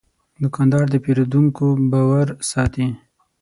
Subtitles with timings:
[0.43, 2.87] دوکاندار د پیرودونکو باور ساتي.